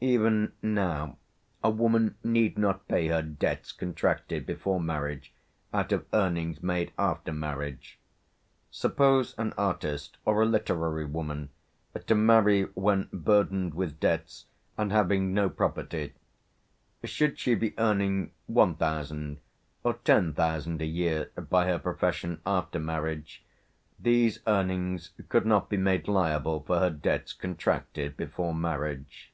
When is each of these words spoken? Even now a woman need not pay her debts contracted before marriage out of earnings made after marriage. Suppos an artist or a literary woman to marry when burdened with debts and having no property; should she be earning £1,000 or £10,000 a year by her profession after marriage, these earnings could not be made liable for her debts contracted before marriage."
Even 0.00 0.52
now 0.62 1.18
a 1.60 1.70
woman 1.70 2.14
need 2.22 2.56
not 2.56 2.86
pay 2.86 3.08
her 3.08 3.20
debts 3.20 3.72
contracted 3.72 4.46
before 4.46 4.78
marriage 4.78 5.32
out 5.74 5.90
of 5.90 6.06
earnings 6.12 6.62
made 6.62 6.92
after 6.96 7.32
marriage. 7.32 7.98
Suppos 8.70 9.34
an 9.38 9.52
artist 9.58 10.16
or 10.24 10.40
a 10.40 10.46
literary 10.46 11.04
woman 11.04 11.48
to 12.06 12.14
marry 12.14 12.62
when 12.76 13.08
burdened 13.12 13.74
with 13.74 13.98
debts 13.98 14.46
and 14.76 14.92
having 14.92 15.34
no 15.34 15.48
property; 15.50 16.14
should 17.02 17.36
she 17.36 17.56
be 17.56 17.74
earning 17.76 18.30
£1,000 18.48 19.38
or 19.82 19.94
£10,000 19.94 20.80
a 20.80 20.86
year 20.86 21.32
by 21.50 21.66
her 21.66 21.78
profession 21.80 22.40
after 22.46 22.78
marriage, 22.78 23.44
these 23.98 24.38
earnings 24.46 25.10
could 25.28 25.44
not 25.44 25.68
be 25.68 25.76
made 25.76 26.06
liable 26.06 26.60
for 26.62 26.78
her 26.78 26.90
debts 26.90 27.32
contracted 27.32 28.16
before 28.16 28.54
marriage." 28.54 29.32